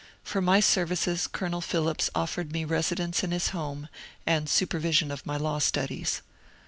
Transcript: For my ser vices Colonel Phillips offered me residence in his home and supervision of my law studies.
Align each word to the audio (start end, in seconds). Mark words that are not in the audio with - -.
For 0.23 0.41
my 0.41 0.59
ser 0.59 0.87
vices 0.87 1.27
Colonel 1.27 1.61
Phillips 1.61 2.09
offered 2.15 2.51
me 2.51 2.65
residence 2.65 3.23
in 3.23 3.29
his 3.29 3.49
home 3.49 3.87
and 4.25 4.49
supervision 4.49 5.11
of 5.11 5.27
my 5.27 5.37
law 5.37 5.59
studies. 5.59 6.23